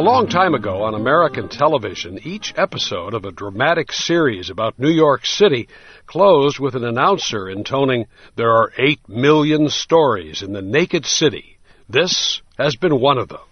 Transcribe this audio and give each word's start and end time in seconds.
A 0.00 0.10
long 0.10 0.28
time 0.28 0.54
ago 0.54 0.84
on 0.84 0.94
American 0.94 1.50
television, 1.50 2.20
each 2.24 2.54
episode 2.56 3.12
of 3.12 3.26
a 3.26 3.32
dramatic 3.32 3.92
series 3.92 4.48
about 4.48 4.78
New 4.78 4.88
York 4.88 5.26
City 5.26 5.68
closed 6.06 6.58
with 6.58 6.74
an 6.74 6.86
announcer 6.86 7.50
intoning, 7.50 8.06
There 8.34 8.50
are 8.50 8.72
eight 8.78 9.06
million 9.10 9.68
stories 9.68 10.40
in 10.40 10.54
the 10.54 10.62
naked 10.62 11.04
city. 11.04 11.58
This 11.86 12.40
has 12.56 12.76
been 12.76 12.98
one 12.98 13.18
of 13.18 13.28
them. 13.28 13.49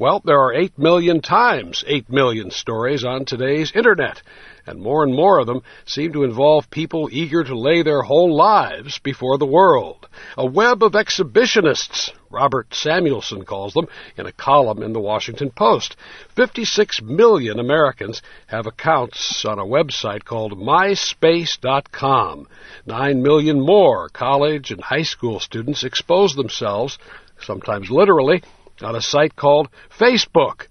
Well, 0.00 0.22
there 0.24 0.40
are 0.40 0.54
8 0.54 0.78
million 0.78 1.20
times 1.20 1.84
8 1.86 2.08
million 2.08 2.50
stories 2.50 3.04
on 3.04 3.26
today's 3.26 3.70
Internet, 3.72 4.22
and 4.66 4.80
more 4.80 5.04
and 5.04 5.14
more 5.14 5.38
of 5.38 5.46
them 5.46 5.60
seem 5.84 6.14
to 6.14 6.24
involve 6.24 6.70
people 6.70 7.10
eager 7.12 7.44
to 7.44 7.54
lay 7.54 7.82
their 7.82 8.00
whole 8.00 8.34
lives 8.34 8.98
before 8.98 9.36
the 9.36 9.44
world. 9.44 10.08
A 10.38 10.46
web 10.46 10.82
of 10.82 10.92
exhibitionists, 10.92 12.12
Robert 12.30 12.72
Samuelson 12.72 13.44
calls 13.44 13.74
them 13.74 13.88
in 14.16 14.24
a 14.24 14.32
column 14.32 14.82
in 14.82 14.94
the 14.94 15.00
Washington 15.00 15.50
Post. 15.50 15.96
56 16.34 17.02
million 17.02 17.58
Americans 17.60 18.22
have 18.46 18.66
accounts 18.66 19.44
on 19.44 19.58
a 19.58 19.66
website 19.66 20.24
called 20.24 20.58
MySpace.com. 20.58 22.48
9 22.86 23.22
million 23.22 23.60
more 23.60 24.08
college 24.08 24.70
and 24.70 24.80
high 24.80 25.02
school 25.02 25.40
students 25.40 25.84
expose 25.84 26.34
themselves, 26.34 26.96
sometimes 27.38 27.90
literally, 27.90 28.42
on 28.82 28.96
a 28.96 29.00
site 29.00 29.36
called 29.36 29.68
Facebook. 29.90 30.66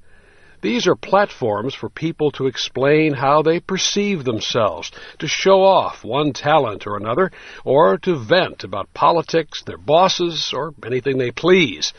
These 0.62 0.88
are 0.88 0.96
platforms 0.96 1.74
for 1.74 1.90
people 1.90 2.32
to 2.32 2.48
explain 2.48 3.14
how 3.14 3.42
they 3.42 3.62
perceive 3.62 4.26
themselves, 4.26 4.92
to 5.20 5.28
show 5.28 5.64
off 5.64 6.04
one 6.04 6.34
talent 6.34 6.86
or 6.86 6.98
another, 6.98 7.32
or 7.64 7.98
to 8.00 8.18
vent 8.18 8.66
about 8.66 8.94
politics, 8.94 9.64
their 9.64 9.78
bosses, 9.78 10.52
or 10.54 10.74
anything 10.86 11.18
they 11.18 11.32
please. 11.32 11.94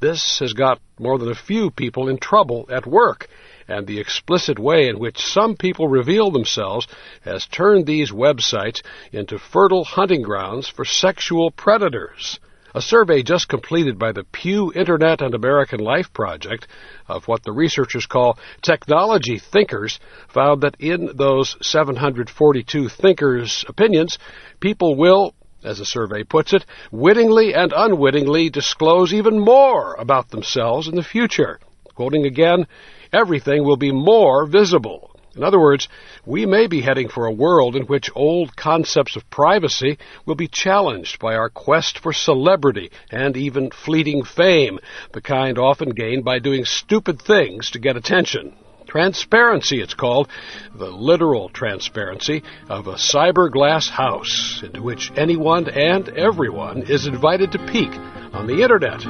This 0.00 0.38
has 0.38 0.54
got 0.54 0.80
more 0.98 1.18
than 1.18 1.30
a 1.30 1.34
few 1.34 1.70
people 1.70 2.08
in 2.08 2.16
trouble 2.16 2.66
at 2.70 2.86
work, 2.86 3.28
and 3.68 3.86
the 3.86 4.00
explicit 4.00 4.58
way 4.58 4.88
in 4.88 4.98
which 4.98 5.18
some 5.18 5.56
people 5.56 5.88
reveal 5.88 6.30
themselves 6.30 6.86
has 7.22 7.46
turned 7.46 7.84
these 7.84 8.12
websites 8.12 8.80
into 9.12 9.38
fertile 9.38 9.84
hunting 9.84 10.22
grounds 10.22 10.68
for 10.68 10.84
sexual 10.84 11.50
predators. 11.50 12.38
A 12.76 12.82
survey 12.82 13.22
just 13.22 13.48
completed 13.48 13.98
by 13.98 14.12
the 14.12 14.24
Pew 14.24 14.70
Internet 14.74 15.22
and 15.22 15.34
American 15.34 15.80
Life 15.80 16.12
Project 16.12 16.68
of 17.08 17.26
what 17.26 17.42
the 17.42 17.50
researchers 17.50 18.04
call 18.04 18.38
technology 18.60 19.38
thinkers 19.38 19.98
found 20.28 20.60
that 20.60 20.76
in 20.78 21.12
those 21.14 21.56
742 21.62 22.90
thinkers' 22.90 23.64
opinions, 23.66 24.18
people 24.60 24.94
will, 24.94 25.32
as 25.64 25.78
the 25.78 25.86
survey 25.86 26.22
puts 26.22 26.52
it, 26.52 26.66
wittingly 26.92 27.54
and 27.54 27.72
unwittingly 27.74 28.50
disclose 28.50 29.14
even 29.14 29.40
more 29.40 29.94
about 29.94 30.28
themselves 30.28 30.86
in 30.86 30.96
the 30.96 31.02
future. 31.02 31.58
Quoting 31.94 32.26
again, 32.26 32.66
everything 33.10 33.64
will 33.64 33.78
be 33.78 33.90
more 33.90 34.44
visible. 34.44 35.15
In 35.36 35.44
other 35.44 35.60
words, 35.60 35.88
we 36.24 36.46
may 36.46 36.66
be 36.66 36.80
heading 36.80 37.08
for 37.08 37.26
a 37.26 37.32
world 37.32 37.76
in 37.76 37.82
which 37.82 38.10
old 38.14 38.56
concepts 38.56 39.16
of 39.16 39.28
privacy 39.28 39.98
will 40.24 40.34
be 40.34 40.48
challenged 40.48 41.18
by 41.18 41.34
our 41.34 41.50
quest 41.50 41.98
for 41.98 42.12
celebrity 42.14 42.90
and 43.10 43.36
even 43.36 43.70
fleeting 43.70 44.24
fame, 44.24 44.78
the 45.12 45.20
kind 45.20 45.58
often 45.58 45.90
gained 45.90 46.24
by 46.24 46.38
doing 46.38 46.64
stupid 46.64 47.20
things 47.20 47.70
to 47.72 47.78
get 47.78 47.96
attention. 47.96 48.54
Transparency, 48.86 49.82
it's 49.82 49.94
called, 49.94 50.28
the 50.74 50.86
literal 50.86 51.50
transparency 51.50 52.42
of 52.70 52.86
a 52.86 52.94
cyber 52.94 53.50
glass 53.50 53.88
house 53.88 54.62
into 54.64 54.82
which 54.82 55.12
anyone 55.16 55.68
and 55.68 56.08
everyone 56.08 56.82
is 56.82 57.06
invited 57.06 57.52
to 57.52 57.66
peek 57.66 57.90
on 58.32 58.46
the 58.46 58.62
Internet. 58.62 59.00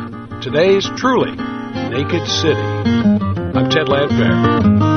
Today's 0.42 0.88
truly 0.96 1.36
naked 1.36 2.27
city. 2.27 2.61
I'm 2.61 3.70
Ted 3.70 3.86
Landphair. 3.86 4.95